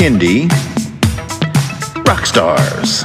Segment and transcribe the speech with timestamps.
[0.00, 0.48] Kindy
[2.08, 3.04] Rock Stars.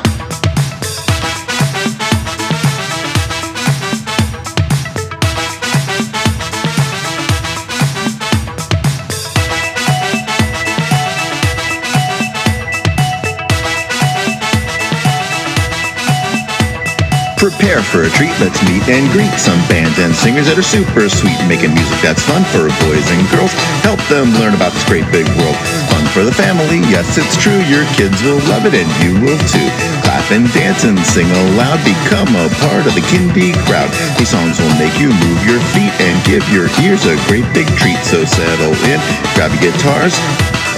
[17.37, 21.09] Prepare for a treat, let's meet and greet some bands and singers that are super
[21.09, 23.51] sweet, making music that's fun for boys and girls.
[23.83, 25.94] Help them learn about this great big world.
[26.15, 27.59] For the family, yes, it's true.
[27.67, 29.67] Your kids will love it and you will too.
[29.99, 33.91] Clap and dance and sing aloud, become a part of the Kindy crowd.
[34.15, 37.67] These songs will make you move your feet and give your ears a great big
[37.75, 37.99] treat.
[38.07, 39.03] So settle in,
[39.35, 40.15] grab your guitars,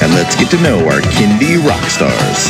[0.01, 2.49] and let's get to know our Kindy rock stars.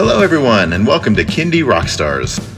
[0.00, 2.57] Hello, everyone, and welcome to Kindy Rockstars.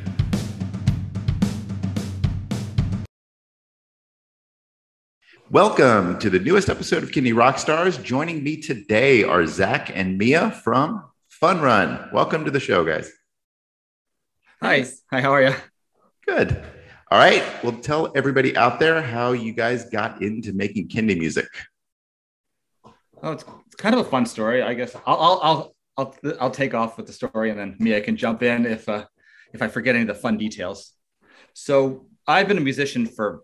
[5.51, 8.01] Welcome to the newest episode of Kindy Rockstars.
[8.01, 12.07] Joining me today are Zach and Mia from Fun Run.
[12.13, 13.11] Welcome to the show, guys.
[14.61, 14.85] Hi.
[15.11, 15.53] Hi, how are you?
[16.25, 16.63] Good.
[17.11, 17.43] All right.
[17.65, 21.49] Well, tell everybody out there how you guys got into making Kindy music.
[23.21, 24.61] Oh, it's, it's kind of a fun story.
[24.61, 27.99] I guess I'll, I'll, I'll, I'll, I'll take off with the story and then Mia
[27.99, 29.03] can jump in if, uh,
[29.51, 30.93] if I forget any of the fun details.
[31.51, 33.43] So I've been a musician for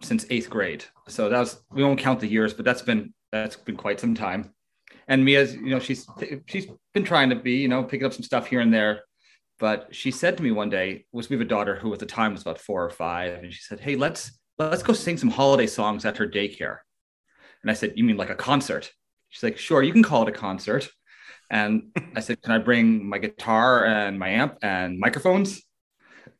[0.00, 0.84] since eighth grade.
[1.08, 4.14] So that was we won't count the years, but that's been that's been quite some
[4.14, 4.52] time.
[5.06, 6.06] And Mia's, you know, she's
[6.46, 9.02] she's been trying to be, you know, picking up some stuff here and there.
[9.58, 12.06] But she said to me one day, was we have a daughter who at the
[12.06, 15.30] time was about four or five, and she said, Hey, let's let's go sing some
[15.30, 16.78] holiday songs at her daycare.
[17.62, 18.92] And I said, You mean like a concert?
[19.30, 20.88] She's like, Sure, you can call it a concert.
[21.50, 25.62] And I said, Can I bring my guitar and my amp and microphones?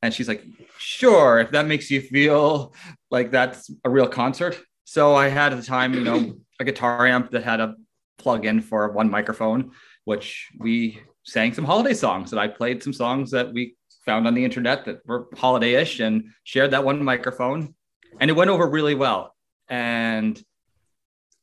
[0.03, 0.45] And she's like,
[0.79, 2.75] Sure, if that makes you feel
[3.11, 4.59] like that's a real concert.
[4.85, 7.75] So I had at the time, you know, a guitar amp that had a
[8.19, 9.73] plug in for one microphone,
[10.05, 12.33] which we sang some holiday songs.
[12.33, 16.31] And I played some songs that we found on the internet that were holiday-ish and
[16.45, 17.75] shared that one microphone.
[18.21, 19.35] And it went over really well.
[19.69, 20.43] And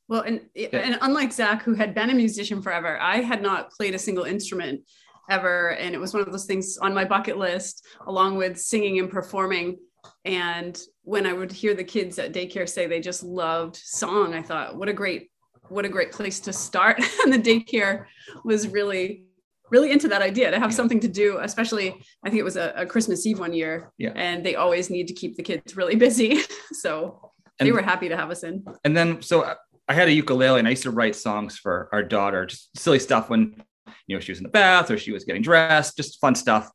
[0.07, 0.41] well, and
[0.73, 4.23] and unlike Zach, who had been a musician forever, I had not played a single
[4.23, 4.81] instrument
[5.29, 8.99] ever, and it was one of those things on my bucket list, along with singing
[8.99, 9.77] and performing.
[10.23, 14.41] And when I would hear the kids at daycare say they just loved song, I
[14.41, 15.29] thought, what a great,
[15.69, 17.01] what a great place to start.
[17.23, 18.05] and the daycare
[18.43, 19.25] was really,
[19.71, 20.75] really into that idea to have yeah.
[20.75, 21.89] something to do, especially
[22.23, 23.91] I think it was a, a, Christmas Eve one year.
[23.97, 24.13] Yeah.
[24.15, 26.39] And they always need to keep the kids really busy.
[26.71, 28.63] so and, they were happy to have us in.
[28.83, 29.55] And then so
[29.87, 32.99] I had a ukulele and I used to write songs for our daughter, just silly
[32.99, 33.63] stuff when
[34.07, 36.69] you know she was in the bath or she was getting dressed, just fun stuff.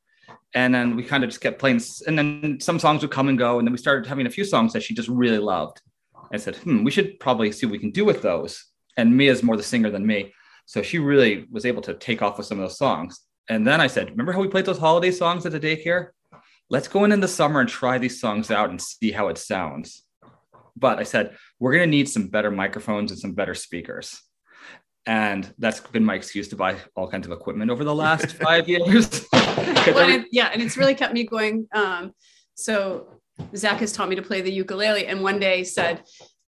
[0.55, 3.39] And then we kind of just kept playing and then some songs would come and
[3.39, 5.81] go and then we started having a few songs that she just really loved.
[6.33, 8.65] I said hmm we should probably see what we can do with those.
[8.97, 10.33] And mia's more the singer than me
[10.67, 13.21] so she really was able to take off with some of those songs.
[13.49, 16.09] And then i said remember how we played those holiday songs at the daycare?
[16.69, 19.39] Let's go in in the summer and try these songs out and see how it
[19.39, 20.05] sounds.
[20.77, 24.21] But i said we're going to need some better microphones and some better speakers
[25.07, 28.69] and that's been my excuse to buy all kinds of equipment over the last five
[28.69, 29.27] years.
[29.33, 31.67] well, yeah, and it's really kept me going.
[31.73, 32.13] Um,
[32.55, 33.21] so
[33.57, 36.03] Zach has taught me to play the ukulele, and one day said,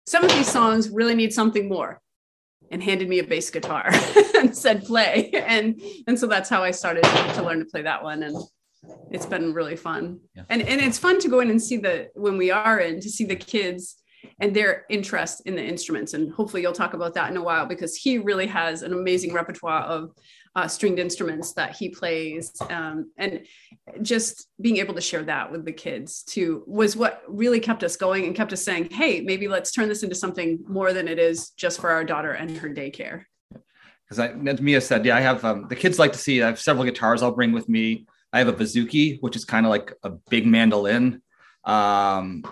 [0.07, 2.01] "Some of these songs really need something more,"
[2.71, 3.89] and handed me a bass guitar
[4.39, 8.03] and said, "Play." And and so that's how I started to learn to play that
[8.05, 8.37] one, and
[9.11, 10.21] it's been really fun.
[10.37, 10.45] Yeah.
[10.51, 13.09] And and it's fun to go in and see the when we are in to
[13.09, 13.97] see the kids
[14.41, 16.15] and their interest in the instruments.
[16.15, 19.33] And hopefully you'll talk about that in a while because he really has an amazing
[19.33, 20.15] repertoire of
[20.55, 22.53] uh, stringed instruments that he plays.
[22.69, 23.47] Um, and
[24.03, 27.97] just being able to share that with the kids too was what really kept us
[27.97, 31.19] going and kept us saying, hey, maybe let's turn this into something more than it
[31.19, 33.25] is just for our daughter and her daycare.
[34.05, 36.43] Because as Mia said, yeah, I have um, the kids like to see.
[36.43, 38.07] I have several guitars I'll bring with me.
[38.33, 41.23] I have a bouzouki, which is kind of like a big mandolin.
[41.65, 42.45] Um,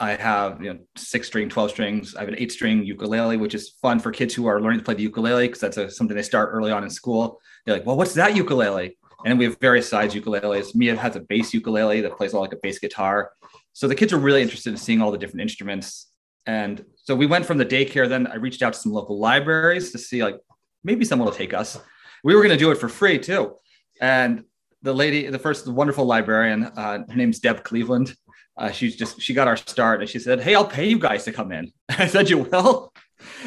[0.00, 2.14] I have you know six string, twelve strings.
[2.14, 4.84] I have an eight string ukulele, which is fun for kids who are learning to
[4.84, 7.40] play the ukulele because that's a, something they start early on in school.
[7.64, 8.96] They're like, well, what's that ukulele?
[9.24, 10.74] And we have various size ukuleles.
[10.74, 13.30] Mia has a bass ukulele that plays all like a bass guitar.
[13.72, 16.10] So the kids are really interested in seeing all the different instruments.
[16.46, 18.06] And so we went from the daycare.
[18.08, 20.36] Then I reached out to some local libraries to see like
[20.82, 21.80] maybe someone will take us.
[22.22, 23.56] We were going to do it for free too.
[24.00, 24.44] and
[24.82, 28.14] the lady, the first the wonderful librarian, uh, her name's Deb Cleveland.
[28.56, 31.24] Uh, she's just she got our start, and she said, "Hey, I'll pay you guys
[31.24, 32.92] to come in." I said, "You will."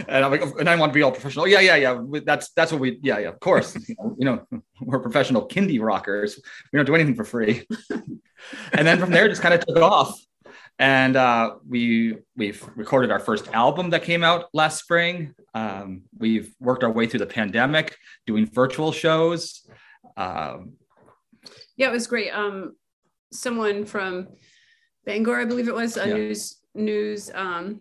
[0.08, 1.48] And I'm like, and I want to be all professional.
[1.48, 2.02] Yeah, yeah, yeah.
[2.26, 3.00] That's that's what we.
[3.02, 3.30] Yeah, yeah.
[3.30, 4.46] Of course, you know,
[4.82, 6.42] we're professional kindy rockers.
[6.72, 7.66] We don't do anything for free.
[8.74, 10.20] and then from there, just kind of took off
[10.80, 15.34] and uh, we we've recorded our first album that came out last spring.
[15.54, 19.68] Um, we've worked our way through the pandemic, doing virtual shows.
[20.16, 20.74] Um,
[21.76, 22.32] yeah, it was great.
[22.32, 22.76] Um,
[23.32, 24.28] someone from
[25.08, 26.14] Bangor, I believe it was, a yeah.
[26.14, 27.80] news news um,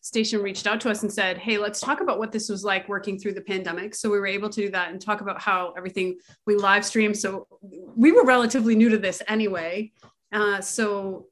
[0.00, 2.88] station reached out to us and said, "Hey, let's talk about what this was like
[2.88, 5.74] working through the pandemic." So we were able to do that and talk about how
[5.76, 6.16] everything
[6.46, 7.12] we live stream.
[7.12, 7.46] So
[7.94, 9.92] we were relatively new to this anyway.
[10.32, 11.26] Uh, so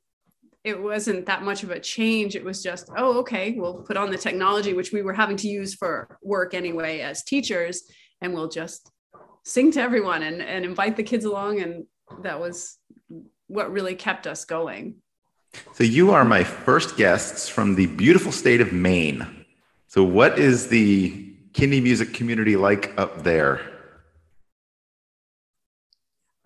[0.62, 2.36] it wasn't that much of a change.
[2.36, 5.48] It was just, oh, okay, we'll put on the technology, which we were having to
[5.48, 7.82] use for work anyway as teachers,
[8.20, 8.92] and we'll just
[9.44, 11.60] sing to everyone and, and invite the kids along.
[11.62, 11.86] And
[12.22, 12.78] that was
[13.52, 14.96] what really kept us going.
[15.74, 19.44] So, you are my first guests from the beautiful state of Maine.
[19.86, 23.60] So, what is the kindy music community like up there?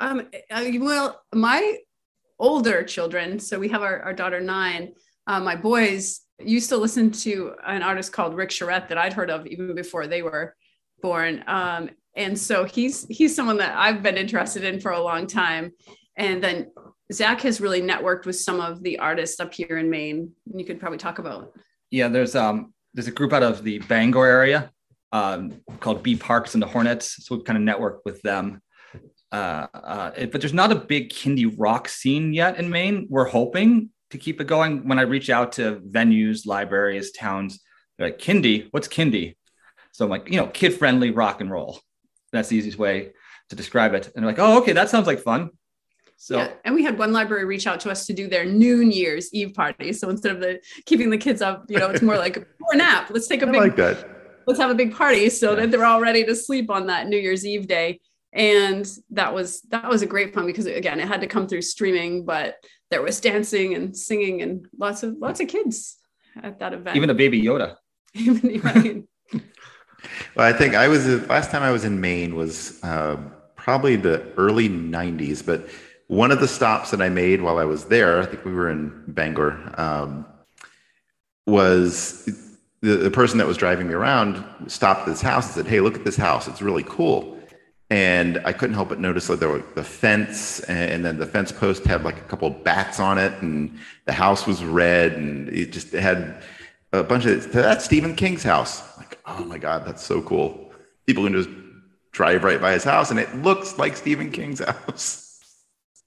[0.01, 1.79] Um, well, my
[2.39, 4.93] older children, so we have our, our daughter nine,
[5.27, 9.31] uh, my boys used to listen to an artist called Rick Charette that I'd heard
[9.31, 10.55] of even before they were
[11.01, 11.43] born.
[11.47, 15.73] Um, and so he's he's someone that I've been interested in for a long time.
[16.17, 16.73] And then
[17.13, 20.33] Zach has really networked with some of the artists up here in Maine.
[20.53, 21.53] You could probably talk about.
[21.91, 24.73] Yeah, there's um there's a group out of the Bangor area
[25.13, 27.25] um, called B Parks and the Hornets.
[27.25, 28.63] So we've kind of networked with them.
[29.33, 33.07] Uh, uh, but there's not a big kindy rock scene yet in Maine.
[33.11, 34.89] We're hoping to keep it going.
[34.89, 37.61] When I reach out to venues, libraries, towns,
[37.99, 39.37] they're like, kindy, what's kindy?
[39.93, 41.81] So I'm like, you know, kid friendly rock and roll.
[42.33, 43.13] That's the easiest way
[43.51, 44.11] to describe it.
[44.15, 45.51] And they're like, oh, okay, that sounds like fun.
[46.17, 46.53] So, yeah.
[46.65, 49.55] and we had one library reach out to us to do their New Year's Eve
[49.55, 49.93] party.
[49.93, 52.37] So instead of the keeping the kids up, you know, it's more like
[52.73, 53.09] a nap.
[53.11, 54.09] Let's take a I big like that.
[54.47, 55.61] Let's have a big party so yeah.
[55.61, 58.01] that they're all ready to sleep on that New Year's Eve day
[58.37, 61.63] and that was that was a great fun because again it had to come through
[61.63, 62.57] streaming but
[62.91, 65.97] there was dancing and singing and lots of lots of kids
[66.43, 67.77] at that event even a baby yoda
[70.37, 73.17] well i think i was last time i was in maine was uh,
[73.57, 75.67] probably the early 90s but
[76.09, 78.71] one of the stops that i made while i was there i think we were
[78.71, 80.25] in bangor um,
[81.47, 82.25] was
[82.83, 85.81] the, the person that was driving me around stopped at this house and said hey
[85.81, 87.37] look at this house it's really cool
[87.91, 91.53] and I couldn't help but notice that there was the fence, and then the fence
[91.53, 95.73] post had like a couple bats on it, and the house was red, and it
[95.73, 96.43] just had
[96.93, 98.83] a bunch of that's Stephen King's house.
[98.99, 100.73] Like, oh my god, that's so cool.
[101.07, 101.51] People can just
[102.11, 105.26] drive right by his house, and it looks like Stephen King's house.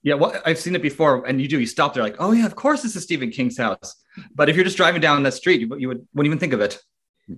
[0.02, 1.60] Yeah, well, I've seen it before, and you do.
[1.60, 3.96] You stop there, like, oh yeah, of course this is Stephen King's house.
[4.34, 6.62] But if you're just driving down that street, you, you would wouldn't even think of
[6.62, 6.80] it.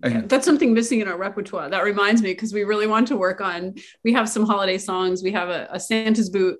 [0.06, 0.22] Okay.
[0.26, 1.70] That's something missing in our repertoire.
[1.70, 3.76] That reminds me because we really want to work on.
[4.04, 5.22] We have some holiday songs.
[5.22, 6.60] We have a, a, Santa's Boot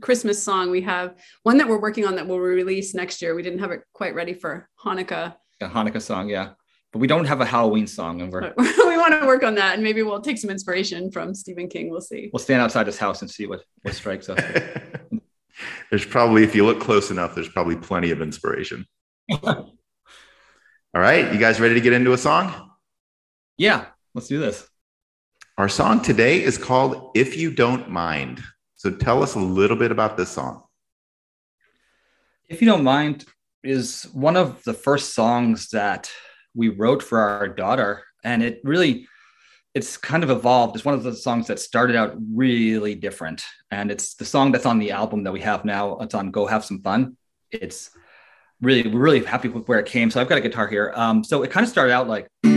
[0.00, 0.70] Christmas song.
[0.70, 3.34] We have one that we're working on that will release next year.
[3.34, 5.36] We didn't have it quite ready for Hanukkah.
[5.60, 6.50] A Hanukkah song, yeah,
[6.92, 9.74] but we don't have a Halloween song, and we're we want to work on that,
[9.74, 11.88] and maybe we'll take some inspiration from Stephen King.
[11.88, 12.30] We'll see.
[12.32, 14.40] We'll stand outside his house and see what what strikes us.
[15.90, 18.86] there's probably, if you look close enough, there's probably plenty of inspiration.
[19.42, 19.72] All
[20.94, 22.70] right, you guys ready to get into a song?
[23.58, 24.68] Yeah, let's do this.
[25.58, 28.42] Our song today is called If You Don't Mind.
[28.74, 30.62] So tell us a little bit about this song.
[32.48, 33.24] If You Don't Mind
[33.62, 36.10] is one of the first songs that
[36.54, 38.04] we wrote for our daughter.
[38.24, 39.08] And it really,
[39.76, 40.74] it's kind of evolved.
[40.74, 43.44] It's one of the songs that started out really different.
[43.70, 45.98] And it's the song that's on the album that we have now.
[45.98, 47.18] It's on Go Have Some Fun.
[47.50, 47.90] It's
[48.62, 50.10] really really happy with where it came.
[50.10, 50.94] So I've got a guitar here.
[50.96, 52.56] Um, so it kind of started out like kind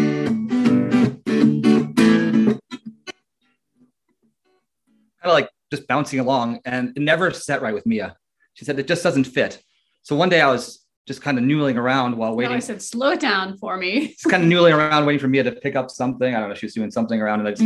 [5.22, 8.16] of like just bouncing along, and it never set right with Mia.
[8.54, 9.62] She said it just doesn't fit.
[10.04, 12.52] So one day I was just kind of noodling around while waiting.
[12.52, 14.10] No, I said, slow it down for me.
[14.10, 16.36] just kind of noodling around, waiting for Mia to pick up something.
[16.36, 16.56] I don't know.
[16.56, 17.64] She was doing something around, and I just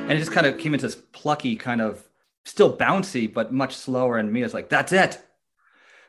[0.00, 2.06] and it just kind of came into this plucky kind of
[2.44, 5.18] still bouncy but much slower and Mia's like that's it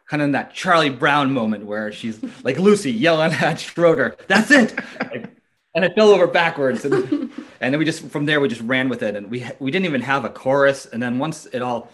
[0.08, 4.51] kind of in that Charlie Brown moment where she's like Lucy yelling at Schroeder that's
[4.51, 4.77] it
[5.74, 8.90] and it fell over backwards and, and then we just from there we just ran
[8.90, 11.90] with it and we we didn't even have a chorus and then once it all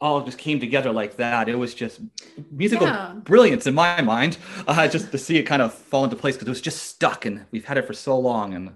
[0.00, 1.48] all just came together like that.
[1.48, 2.00] It was just
[2.50, 3.12] musical Yeah.
[3.16, 4.38] brilliance in my mind.
[4.66, 7.26] Uh, just to see it kind of fall into place because it was just stuck,
[7.26, 8.54] and we've had it for so long.
[8.54, 8.70] And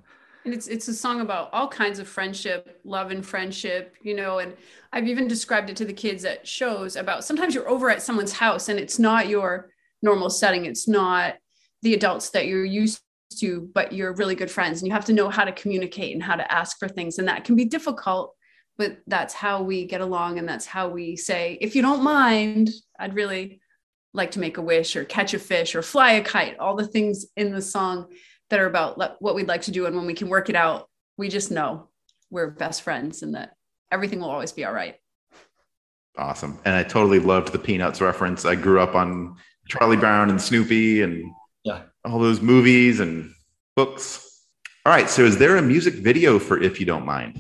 [0.45, 4.39] And it's it's a song about all kinds of friendship, love and friendship, you know,
[4.41, 4.55] and
[4.93, 8.33] I've even described it to the kids at shows about sometimes you're over at someone's
[8.33, 9.71] house and it's not your
[10.03, 10.67] normal setting.
[10.67, 11.37] It's not
[11.81, 13.01] the adults that you're used
[13.41, 16.23] to, but you're really good friends and you have to know how to communicate and
[16.23, 17.19] how to ask for things.
[17.19, 18.35] And that can be difficult,
[18.77, 22.71] but that's how we get along and that's how we say, if you don't mind,
[22.99, 23.61] I'd really
[24.13, 26.87] like to make a wish or catch a fish or fly a kite, all the
[26.87, 28.07] things in the song
[28.51, 30.89] that are about what we'd like to do and when we can work it out
[31.17, 31.89] we just know
[32.31, 33.55] we're best friends and that
[33.91, 34.97] everything will always be all right
[36.17, 36.61] Awesome.
[36.65, 38.45] And I totally loved the Peanuts reference.
[38.45, 39.37] I grew up on
[39.67, 41.25] Charlie Brown and Snoopy and
[41.65, 41.83] Yeah.
[42.05, 43.33] All those movies and
[43.77, 44.45] books.
[44.87, 45.09] All right.
[45.09, 47.39] So, is there a music video for If You Don't Mind?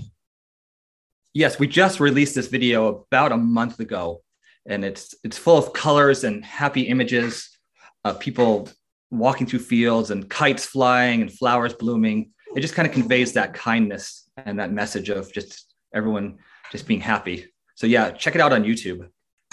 [1.34, 4.22] yes, we just released this video about a month ago,
[4.66, 7.58] and it's it's full of colors and happy images,
[8.04, 8.68] of people
[9.10, 12.30] walking through fields and kites flying and flowers blooming.
[12.56, 16.38] It just kind of conveys that kindness and that message of just everyone
[16.72, 17.46] just being happy.
[17.74, 19.08] So yeah, check it out on YouTube.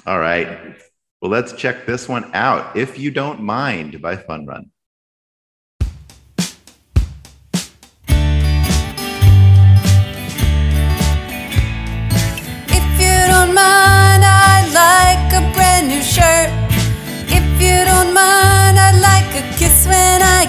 [0.06, 0.78] All right.
[1.22, 2.76] Well, let's check this one out.
[2.76, 4.72] If You Don't Mind by Fun Run.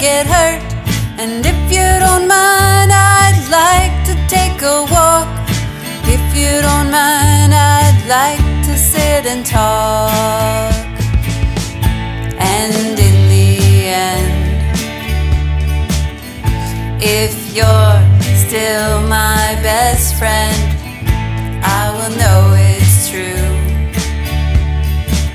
[0.03, 0.61] Get hurt.
[1.17, 5.29] And if you don't mind, I'd like to take a walk.
[6.17, 10.75] If you don't mind, I'd like to sit and talk.
[12.37, 13.51] And in the
[14.11, 14.35] end,
[17.01, 17.99] if you're
[18.45, 20.59] still my best friend,
[21.63, 23.47] I will know it's true.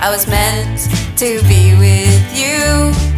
[0.01, 0.79] I was meant
[1.19, 3.16] to be with you.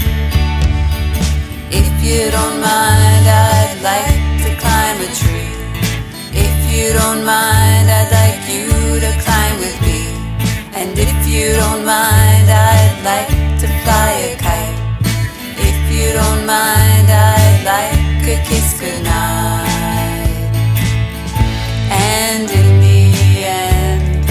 [2.02, 5.52] If you don't mind, I'd like to climb a tree.
[6.32, 10.08] If you don't mind, I'd like you to climb with me.
[10.80, 14.80] And if you don't mind, I'd like to fly a kite.
[15.60, 20.30] If you don't mind, I'd like a kiss goodnight.
[21.92, 23.04] And in the
[23.44, 24.24] end,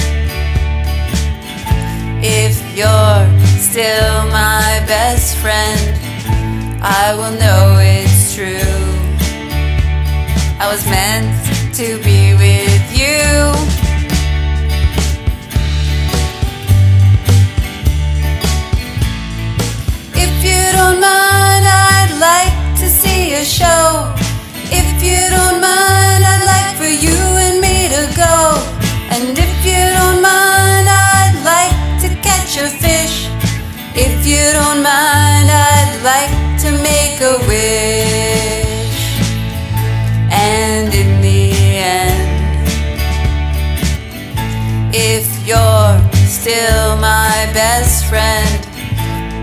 [2.24, 3.28] if you're
[3.60, 5.98] still my best friend,
[6.80, 7.57] I will know
[8.38, 8.54] true.
[10.62, 12.17] I was meant to be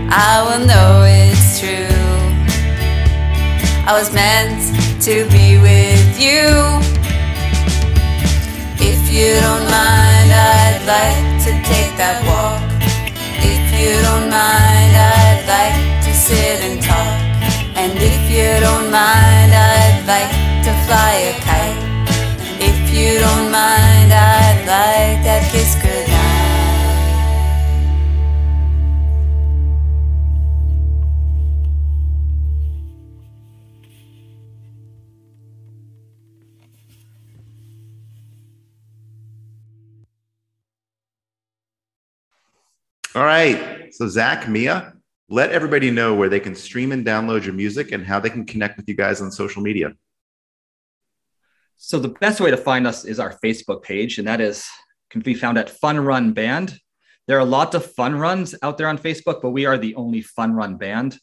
[0.08, 1.90] I will know it's true.
[3.86, 4.62] I was meant
[5.02, 6.46] to be with you.
[8.78, 12.62] If you don't mind, I'd like to take that walk.
[13.42, 17.18] If you don't mind, I'd like to sit and talk.
[17.74, 20.30] And if you don't mind, I'd like
[20.66, 21.82] to fly a kite.
[22.62, 25.74] If you don't mind, I'd like that kiss
[43.16, 43.94] All right.
[43.94, 44.92] So, Zach, Mia,
[45.30, 48.44] let everybody know where they can stream and download your music and how they can
[48.44, 49.94] connect with you guys on social media.
[51.78, 54.68] So the best way to find us is our Facebook page, and that is
[55.08, 56.78] can be found at Fun Run Band.
[57.26, 60.20] There are lots of fun runs out there on Facebook, but we are the only
[60.20, 61.18] fun run band.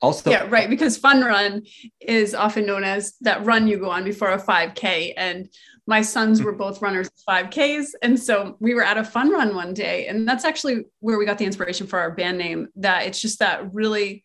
[0.00, 1.62] Also, yeah right because fun run
[2.00, 5.48] is often known as that run you go on before a 5k and
[5.88, 9.56] my sons were both runners of 5ks and so we were at a fun run
[9.56, 13.06] one day and that's actually where we got the inspiration for our band name that
[13.06, 14.22] it's just that really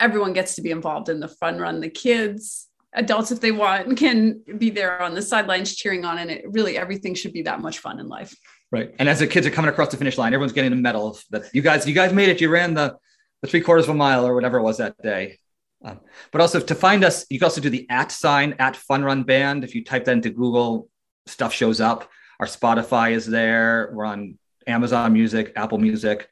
[0.00, 3.96] everyone gets to be involved in the fun run the kids adults if they want
[3.96, 7.60] can be there on the sidelines cheering on and it really everything should be that
[7.60, 8.34] much fun in life
[8.70, 8.94] Right.
[8.98, 11.44] And as the kids are coming across the finish line, everyone's getting a medal that
[11.54, 12.40] you guys, you guys made it.
[12.40, 12.96] You ran the,
[13.42, 15.38] the three quarters of a mile or whatever it was that day.
[15.84, 16.00] Um,
[16.32, 19.22] but also to find us, you can also do the at sign at Fun Run
[19.22, 19.62] Band.
[19.62, 20.88] If you type that into Google,
[21.26, 22.10] stuff shows up.
[22.40, 23.90] Our Spotify is there.
[23.92, 26.28] We're on Amazon Music, Apple Music.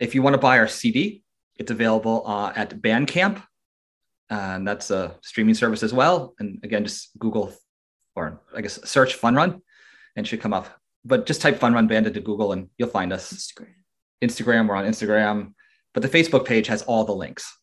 [0.00, 1.22] If you want to buy our CD,
[1.56, 3.42] it's available uh, at Bandcamp,
[4.30, 6.34] and that's a streaming service as well.
[6.38, 7.52] And again, just Google
[8.14, 9.60] or I guess search Fun Run,
[10.16, 10.68] and it should come up.
[11.04, 13.32] But just type Fun Run Band into Google, and you'll find us.
[13.32, 13.74] Instagram.
[14.22, 15.54] Instagram, we're on Instagram,
[15.94, 17.56] but the Facebook page has all the links,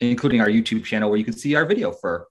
[0.00, 2.28] including our YouTube channel where you can see our video for,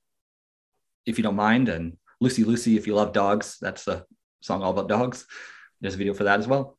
[1.06, 3.58] if you don't mind, and Lucy Lucy if you love dogs.
[3.62, 4.06] That's a
[4.42, 5.25] song all about dogs.
[5.82, 6.77] There's a video for that as well.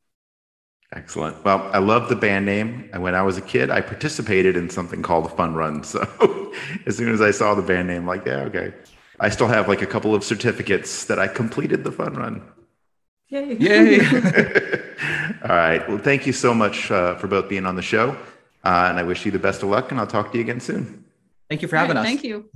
[0.92, 1.44] Excellent.
[1.44, 2.88] Well, I love the band name.
[2.92, 5.84] And when I was a kid, I participated in something called the Fun Run.
[5.98, 6.52] So
[6.86, 8.72] as soon as I saw the band name, like, yeah, okay.
[9.20, 12.42] I still have like a couple of certificates that I completed the Fun Run.
[13.28, 13.56] Yay.
[13.58, 14.00] Yay!
[15.42, 15.86] All right.
[15.88, 18.16] Well, thank you so much uh, for both being on the show.
[18.64, 20.60] Uh, and I wish you the best of luck, and I'll talk to you again
[20.60, 21.04] soon.
[21.48, 22.06] Thank you for having right, us.
[22.06, 22.50] Thank you.